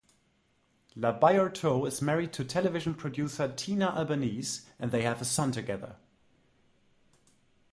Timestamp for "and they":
4.79-5.03